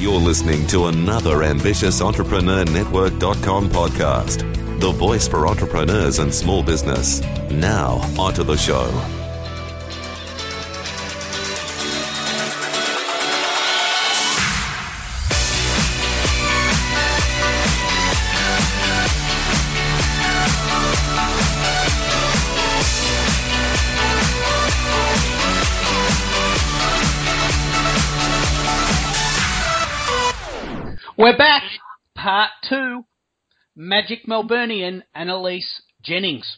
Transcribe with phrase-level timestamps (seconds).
[0.00, 7.20] You're listening to another ambitious Entrepreneur Network.com podcast, the voice for entrepreneurs and small business.
[7.50, 9.19] Now, onto the show.
[31.20, 31.64] We're back,
[32.14, 33.04] part two.
[33.76, 36.56] Magic Melburnian Annalise Jennings.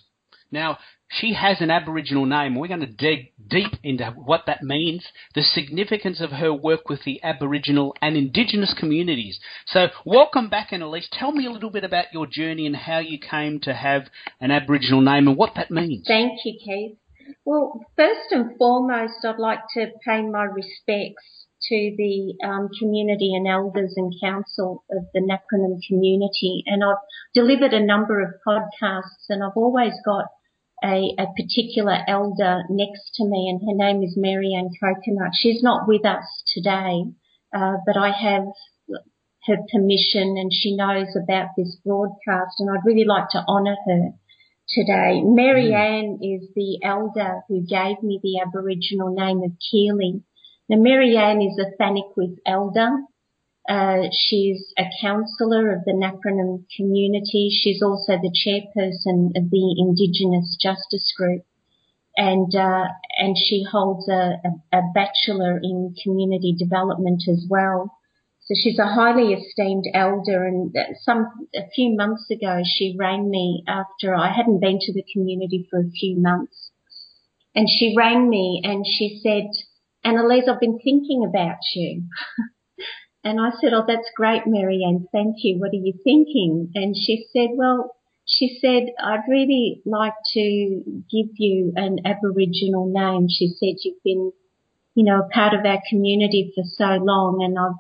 [0.53, 0.79] Now,
[1.11, 2.55] she has an Aboriginal name.
[2.55, 7.03] We're going to dig deep into what that means, the significance of her work with
[7.03, 9.41] the Aboriginal and Indigenous communities.
[9.67, 11.09] So, welcome back, Annalise.
[11.11, 14.03] Tell me a little bit about your journey and how you came to have
[14.41, 16.05] an Aboriginal name and what that means.
[16.07, 16.99] Thank you, Keith.
[17.45, 23.47] Well, first and foremost, I'd like to pay my respects to the um, community and
[23.47, 26.65] elders and council of the Napranum community.
[26.67, 27.03] And I've
[27.35, 30.27] delivered a number of podcasts and I've always got
[30.85, 35.33] a, a particular elder next to me and her name is Marianne Coconut.
[35.35, 37.05] She's not with us today,
[37.55, 38.45] uh, but I have
[39.47, 44.11] her permission and she knows about this broadcast and I'd really like to honour her
[44.69, 45.21] today.
[45.23, 46.37] Marianne mm.
[46.37, 50.23] is the elder who gave me the Aboriginal name of Keely
[50.73, 52.89] now, Marianne is a Thaniquith elder.
[53.69, 57.51] Uh, she's a counsellor of the Napranum community.
[57.53, 61.43] She's also the chairperson of the Indigenous Justice Group,
[62.17, 62.87] and uh,
[63.19, 64.41] and she holds a,
[64.73, 67.99] a, a bachelor in community development as well.
[68.41, 70.47] So she's a highly esteemed elder.
[70.47, 70.75] And
[71.05, 75.69] some a few months ago, she rang me after I hadn't been to the community
[75.71, 76.71] for a few months,
[77.55, 79.51] and she rang me and she said
[80.05, 82.05] Annalise, I've been thinking about you.
[83.25, 85.07] and I said, Oh, that's great, Marianne.
[85.13, 85.59] Thank you.
[85.59, 86.71] What are you thinking?
[86.75, 87.95] And she said, Well,
[88.27, 93.29] she said, I'd really like to give you an Aboriginal name.
[93.29, 94.33] She said, You've been,
[94.95, 97.79] you know, a part of our community for so long and I've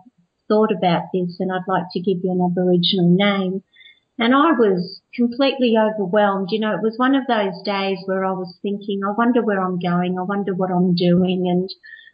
[0.48, 3.62] thought about this and I'd like to give you an Aboriginal name.
[4.18, 6.48] And I was completely overwhelmed.
[6.52, 9.60] You know, it was one of those days where I was thinking, I wonder where
[9.60, 10.16] I'm going.
[10.18, 11.48] I wonder what I'm doing.
[11.48, 11.68] And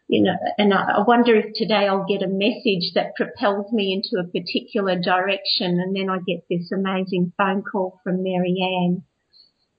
[0.08, 4.18] you know, and I wonder if today I'll get a message that propels me into
[4.18, 9.04] a particular direction and then I get this amazing phone call from Marianne.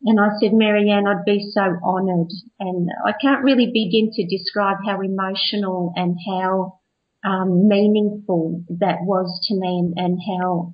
[0.04, 2.30] And I said, Marianne, I'd be so honoured.
[2.60, 6.80] And I can't really begin to describe how emotional and how
[7.26, 10.74] um, meaningful that was to me and, and, how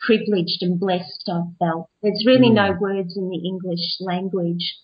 [0.00, 1.88] privileged and blessed I felt.
[2.02, 2.54] There's really mm.
[2.54, 4.74] no words in the English language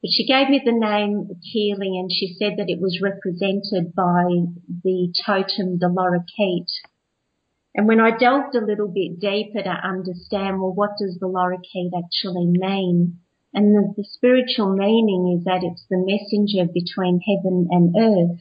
[0.00, 4.24] but she gave me the name Keely and she said that it was represented by
[4.84, 6.68] the totem, the lorikeet.
[7.74, 11.90] And when I delved a little bit deeper to understand, well, what does the lorikeet
[11.96, 13.18] actually mean?
[13.52, 18.40] And the, the spiritual meaning is that it's the messenger between heaven and earth.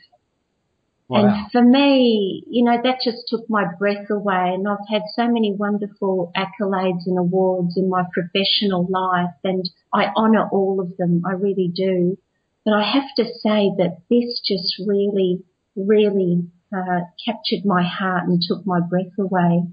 [1.09, 1.19] Wow.
[1.19, 5.28] And for me, you know, that just took my breath away and I've had so
[5.28, 11.23] many wonderful accolades and awards in my professional life and I honour all of them.
[11.25, 12.18] I really do.
[12.66, 15.44] But I have to say that this just really,
[15.78, 19.63] really uh, captured my heart and took my breath away.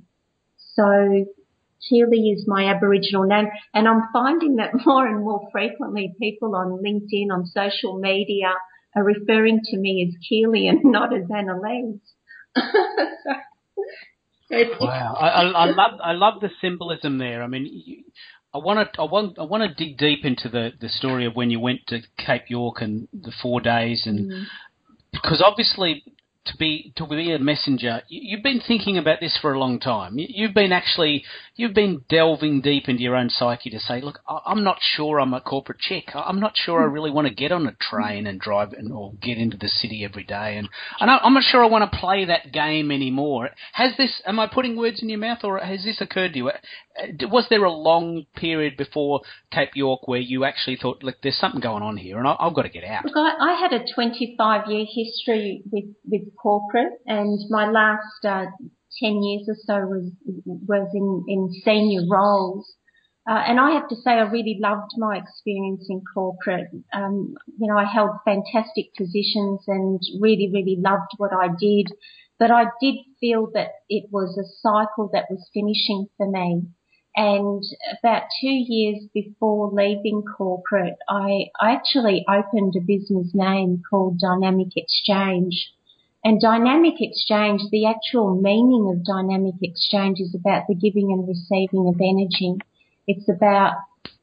[0.56, 1.26] So
[1.88, 6.80] Keely is my Aboriginal name and I'm finding that more and more frequently people on
[6.80, 8.52] LinkedIn, on social media,
[8.96, 12.00] are referring to me as Keely and not as Annalise.
[14.80, 17.42] wow, I, I, love I love the symbolism there.
[17.42, 18.04] I mean, you,
[18.54, 21.34] I want to I want I want to dig deep into the the story of
[21.34, 24.30] when you went to Cape York and the four days and.
[24.30, 24.44] Mm.
[25.12, 26.02] Because obviously,
[26.46, 28.02] to be to be a messenger.
[28.08, 30.14] You've been thinking about this for a long time.
[30.16, 31.24] You've been actually
[31.56, 35.34] you've been delving deep into your own psyche to say, look, I'm not sure I'm
[35.34, 36.10] a corporate chick.
[36.14, 39.12] I'm not sure I really want to get on a train and drive and, or
[39.22, 40.68] get into the city every day, and,
[41.00, 43.50] and I'm not sure I want to play that game anymore.
[43.72, 44.22] Has this?
[44.26, 46.48] Am I putting words in your mouth, or has this occurred to you?
[46.48, 49.20] Uh, was there a long period before
[49.50, 52.54] Cape York where you actually thought, look, there's something going on here, and I, have
[52.54, 53.04] got to get out?
[53.04, 58.46] Look, I, I had a 25 year history with with corporate, and my last uh,
[59.00, 60.12] 10 years or so was
[60.44, 62.74] was in in senior roles.
[63.26, 66.68] Uh, and I have to say, I really loved my experience in corporate.
[66.92, 71.86] Um, you know, I held fantastic positions and really, really loved what I did.
[72.38, 76.64] But I did feel that it was a cycle that was finishing for me.
[77.16, 77.62] And
[77.98, 84.76] about two years before leaving corporate, I, I actually opened a business name called Dynamic
[84.76, 85.72] Exchange.
[86.24, 91.86] And dynamic exchange, the actual meaning of dynamic exchange is about the giving and receiving
[91.86, 92.56] of energy.
[93.06, 93.74] It's about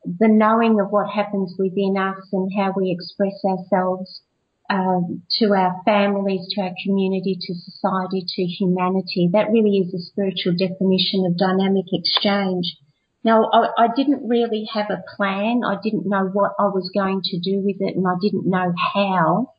[0.04, 4.22] the knowing of what happens within us and how we express ourselves
[4.68, 9.30] um, to our families, to our community, to society, to humanity.
[9.32, 12.78] That really is a spiritual definition of dynamic exchange.
[13.24, 15.62] Now, I, I didn't really have a plan.
[15.64, 18.74] I didn't know what I was going to do with it and I didn't know
[18.94, 19.54] how,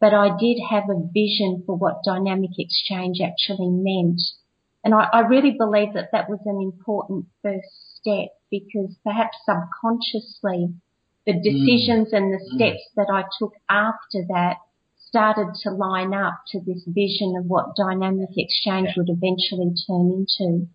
[0.00, 4.20] but I did have a vision for what dynamic exchange actually meant.
[4.82, 7.68] And I, I really believe that that was an important first
[8.00, 10.74] step because perhaps subconsciously
[11.26, 11.42] the mm.
[11.42, 12.16] decisions mm.
[12.16, 12.56] and the mm.
[12.56, 12.94] steps mm.
[12.96, 14.56] that I took after that
[14.96, 18.94] started to line up to this vision of what dynamic exchange yeah.
[18.96, 20.68] would eventually turn into.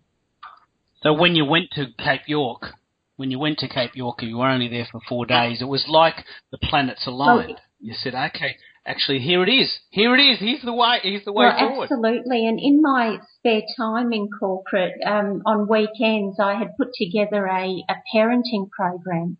[1.02, 2.74] So when you went to Cape York,
[3.16, 5.62] when you went to Cape York, you were only there for four days.
[5.62, 7.48] It was like the planets aligned.
[7.48, 9.78] Well, you said, "Okay, actually, here it is.
[9.90, 10.38] Here it is.
[10.38, 10.98] Here's the way.
[11.02, 12.46] Here's the way well, forward." Absolutely.
[12.46, 17.84] And in my spare time in corporate, um, on weekends, I had put together a,
[17.88, 19.38] a parenting program.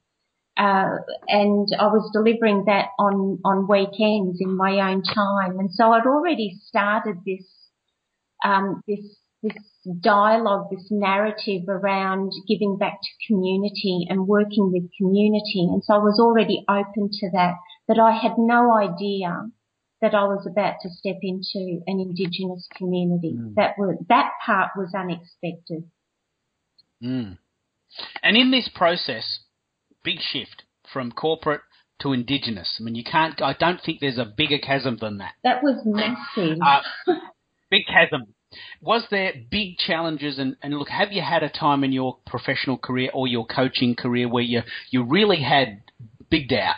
[0.57, 0.97] Uh,
[1.29, 5.59] and I was delivering that on, on weekends in my own time.
[5.59, 7.45] And so I'd already started this,
[8.43, 9.05] um, this
[9.43, 9.53] this
[10.01, 15.69] dialogue, this narrative around giving back to community and working with community.
[15.71, 17.55] And so I was already open to that,
[17.87, 19.51] but I had no idea
[20.03, 23.35] that I was about to step into an Indigenous community.
[23.39, 23.55] Mm.
[23.55, 25.85] That was, that part was unexpected.
[27.03, 27.39] Mm.
[28.23, 29.41] And in this process,
[30.05, 31.63] big shift from corporate
[32.03, 32.77] to Indigenous.
[32.79, 35.33] I mean, you can't, I don't think there's a bigger chasm than that.
[35.45, 36.59] That was massive.
[36.61, 36.81] Uh,
[37.71, 38.35] big chasm.
[38.81, 42.77] Was there big challenges and, and look, have you had a time in your professional
[42.79, 45.83] career or your coaching career where you, you really had
[46.31, 46.77] big doubt?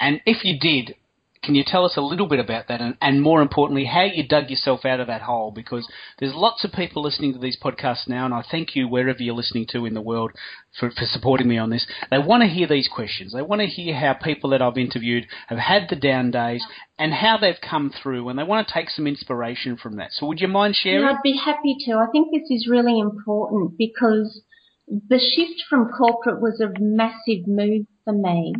[0.00, 0.96] And if you did,
[1.42, 4.26] can you tell us a little bit about that and, and more importantly, how you
[4.26, 5.50] dug yourself out of that hole?
[5.50, 5.88] Because
[6.18, 9.34] there's lots of people listening to these podcasts now, and I thank you wherever you're
[9.34, 10.32] listening to in the world
[10.78, 11.86] for, for supporting me on this.
[12.10, 13.32] They want to hear these questions.
[13.32, 16.62] They want to hear how people that I've interviewed have had the down days
[16.98, 20.12] and how they've come through, and they want to take some inspiration from that.
[20.12, 21.04] So would you mind sharing?
[21.04, 21.92] I'd be happy to.
[21.92, 24.42] I think this is really important because
[24.86, 28.52] the shift from corporate was a massive move for me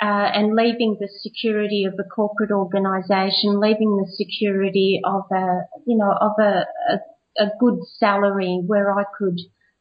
[0.00, 5.96] uh, and leaving the security of a corporate organisation, leaving the security of a, you
[5.96, 9.38] know, of a, a, a good salary where I could,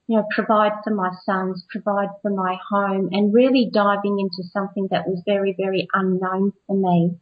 [0.07, 4.89] you know, provide for my sons, provide for my home and really diving into something
[4.91, 7.17] that was very, very unknown for me.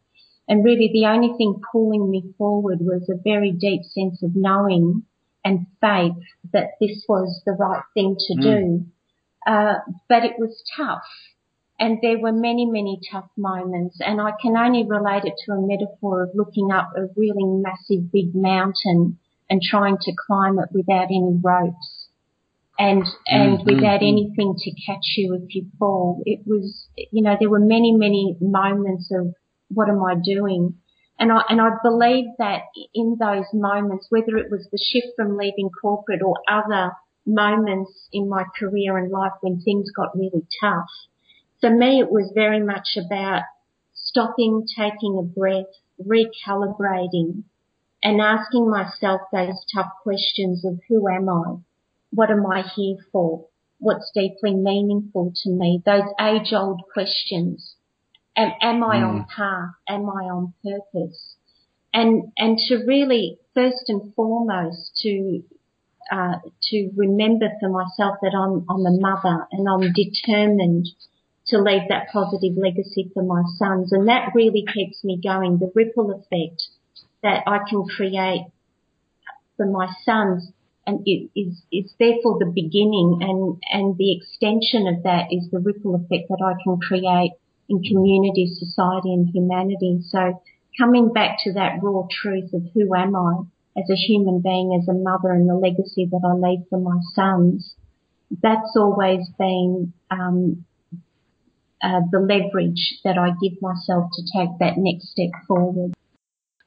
[0.48, 5.04] And really the only thing pulling me forward was a very deep sense of knowing
[5.44, 6.14] and faith
[6.52, 8.42] that this was the right thing to mm.
[8.42, 8.86] do.
[9.46, 9.74] Uh,
[10.08, 11.04] but it was tough
[11.78, 15.60] and there were many, many tough moments and I can only relate it to a
[15.60, 21.06] metaphor of looking up a really massive big mountain and trying to climb it without
[21.06, 22.08] any ropes
[22.78, 23.74] and, and mm-hmm.
[23.74, 26.22] without anything to catch you if you fall.
[26.26, 29.34] It was, you know, there were many, many moments of
[29.68, 30.74] what am I doing?
[31.18, 32.62] And I, and I believe that
[32.94, 36.92] in those moments, whether it was the shift from leaving corporate or other
[37.26, 40.86] moments in my career and life when things got really tough,
[41.60, 43.42] for me, it was very much about
[43.92, 45.66] stopping, taking a breath,
[46.00, 47.42] recalibrating
[48.02, 51.56] and asking myself those tough questions of who am I?
[52.10, 53.46] What am I here for?
[53.80, 55.82] What's deeply meaningful to me?
[55.84, 57.74] Those age old questions.
[58.36, 59.08] Am, am I mm.
[59.08, 59.74] on path?
[59.88, 61.34] Am I on purpose?
[61.92, 65.42] And, and to really, first and foremost, to,
[66.12, 66.36] uh,
[66.70, 70.88] to remember for myself that I'm, I'm a mother and I'm determined
[71.48, 73.92] to leave that positive legacy for my sons.
[73.92, 75.58] And that really keeps me going.
[75.58, 76.62] The ripple effect
[77.22, 78.46] that I can create
[79.56, 80.52] for my sons
[80.86, 85.58] and it is, is therefore the beginning and, and the extension of that is the
[85.58, 87.32] ripple effect that I can create
[87.68, 90.00] in community, society and humanity.
[90.08, 90.40] So
[90.78, 93.42] coming back to that raw truth of who am I
[93.76, 96.98] as a human being, as a mother and the legacy that I leave for my
[97.12, 97.74] sons,
[98.42, 100.64] that's always been um,
[101.82, 105.94] uh, the leverage that I give myself to take that next step forward.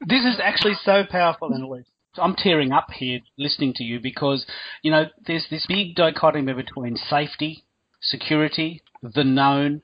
[0.07, 1.85] This is actually so powerful, Annalise.
[2.17, 4.45] I'm tearing up here listening to you because,
[4.81, 7.63] you know, there's this big dichotomy between safety,
[8.01, 9.81] security, the known,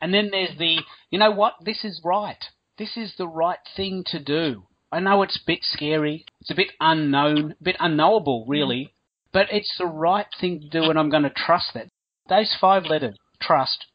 [0.00, 0.78] and then there's the,
[1.10, 2.42] you know what, this is right.
[2.76, 4.64] This is the right thing to do.
[4.90, 8.94] I know it's a bit scary, it's a bit unknown, a bit unknowable, really,
[9.32, 11.88] but it's the right thing to do, and I'm going to trust that.
[12.28, 13.86] Those five letters, trust,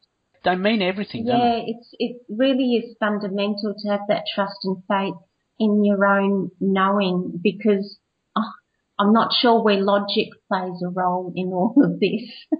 [0.44, 5.14] they mean everything, yeah, it's it really is fundamental to have that trust and faith
[5.58, 7.98] in your own knowing because
[8.36, 8.52] oh,
[8.98, 12.30] I'm not sure where logic plays a role in all of this.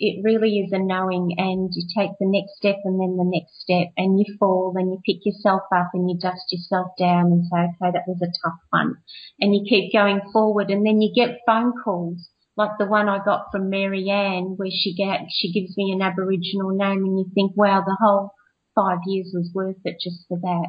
[0.00, 3.60] it really is a knowing and you take the next step and then the next
[3.60, 7.44] step and you fall and you pick yourself up and you dust yourself down and
[7.46, 8.94] say, okay, that was a tough one.
[9.40, 13.24] And you keep going forward and then you get phone calls like the one I
[13.24, 17.52] got from Marianne where she get, she gives me an Aboriginal name and you think,
[17.56, 18.32] wow, the whole
[18.74, 20.66] five years was worth it just for that.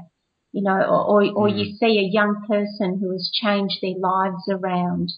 [0.52, 1.58] You know, or, or, or mm.
[1.58, 5.12] you see a young person who has changed their lives around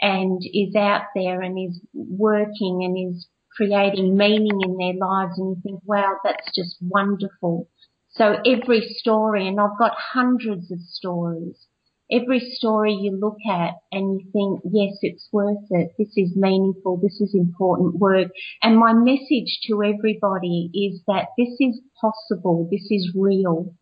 [0.00, 5.56] and is out there and is working and is creating meaning in their lives and
[5.56, 7.68] you think, wow, that's just wonderful.
[8.10, 11.66] So every story, and I've got hundreds of stories,
[12.10, 15.92] every story you look at and you think, yes, it's worth it.
[15.98, 16.96] This is meaningful.
[16.96, 18.28] This is important work.
[18.62, 22.68] And my message to everybody is that this is possible.
[22.70, 23.74] This is real.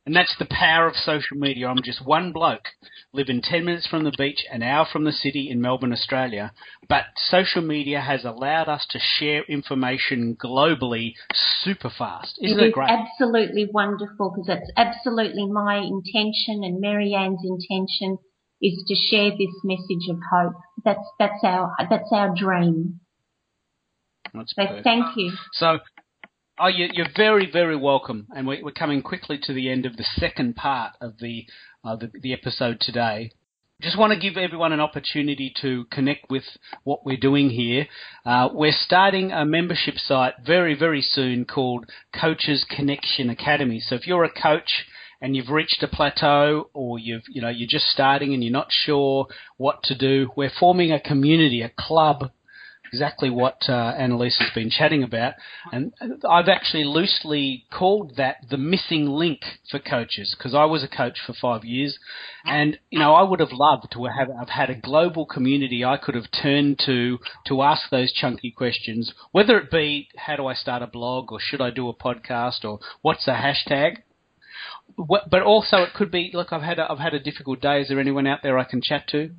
[0.09, 1.67] and that's the power of social media.
[1.67, 2.65] I'm just one bloke
[3.13, 6.51] living 10 minutes from the beach, an hour from the city in Melbourne, Australia.
[6.87, 11.13] But social media has allowed us to share information globally
[11.61, 12.39] super fast.
[12.41, 12.89] Isn't it, it great?
[12.89, 18.17] absolutely wonderful because that's absolutely my intention and Marianne's intention
[18.63, 20.55] is to share this message of hope.
[20.83, 22.99] That's, that's our, that's our dream.
[24.33, 24.83] That's so perfect.
[24.85, 25.33] thank you.
[25.53, 25.77] So
[26.61, 28.27] Oh, you're very, very welcome.
[28.35, 31.45] And we're coming quickly to the end of the second part of the,
[31.85, 33.31] uh, the, the episode today.
[33.81, 36.43] Just want to give everyone an opportunity to connect with
[36.83, 37.87] what we're doing here.
[38.25, 43.79] Uh, we're starting a membership site very, very soon called Coaches Connection Academy.
[43.79, 44.85] So if you're a coach
[45.21, 48.67] and you've reached a plateau or you've, you know, you're just starting and you're not
[48.69, 52.31] sure what to do, we're forming a community, a club
[52.91, 55.33] exactly what uh, Annalise has been chatting about.
[55.71, 55.93] And
[56.29, 61.17] I've actually loosely called that the missing link for coaches because I was a coach
[61.25, 61.97] for five years,
[62.45, 65.97] and you know I would have loved to have, have had a global community I
[65.97, 70.53] could have turned to to ask those chunky questions, whether it be how do I
[70.53, 73.97] start a blog or should I do a podcast or what's a hashtag
[74.97, 77.81] but also it could be look I've had a, I've had a difficult day.
[77.81, 79.31] Is there anyone out there I can chat to?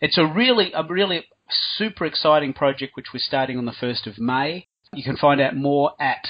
[0.00, 4.18] It's a really a really super exciting project which we're starting on the 1st of
[4.18, 4.68] May.
[4.92, 6.28] You can find out more at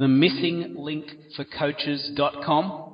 [0.00, 2.84] themissinglinkforcoaches.com.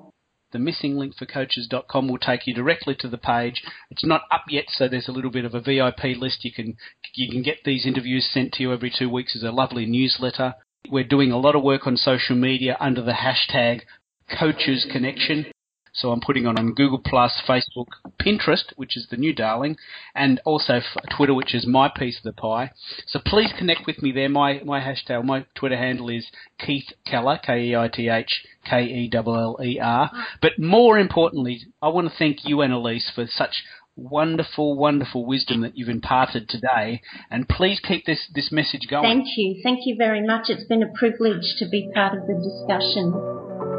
[0.53, 3.63] The missinglinkforcoaches.com will take you directly to the page.
[3.91, 6.45] It's not up yet, so there's a little bit of a VIP list.
[6.45, 6.77] You can
[7.15, 10.55] you can get these interviews sent to you every two weeks as a lovely newsletter.
[10.89, 13.81] We're doing a lot of work on social media under the hashtag
[14.39, 15.47] Coaches Connection.
[15.95, 17.87] So I'm putting on on Google Plus, Facebook,
[18.21, 19.77] Pinterest, which is the new darling,
[20.15, 20.81] and also
[21.17, 22.73] Twitter, which is my piece of the pie.
[23.07, 24.29] So please connect with me there.
[24.29, 26.27] My my hashtag, my Twitter handle is
[26.59, 30.11] Keith Keller, K E I T H K E L L E R.
[30.43, 33.63] But more importantly, I want to thank you, Annalise, for such
[33.97, 37.01] wonderful, wonderful wisdom that you've imparted today.
[37.31, 39.05] And please keep this, this message going.
[39.05, 39.61] Thank you.
[39.63, 40.47] Thank you very much.
[40.49, 43.74] It's been a privilege to be part of the discussion.